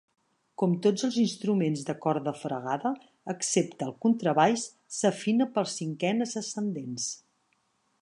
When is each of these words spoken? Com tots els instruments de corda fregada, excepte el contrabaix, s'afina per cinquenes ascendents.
Com 0.59 0.71
tots 0.85 1.03
els 1.07 1.17
instruments 1.23 1.83
de 1.89 1.95
corda 2.05 2.33
fregada, 2.45 2.93
excepte 3.35 3.87
el 3.91 3.95
contrabaix, 4.07 4.67
s'afina 5.01 5.51
per 5.59 5.69
cinquenes 5.79 6.39
ascendents. 6.45 7.11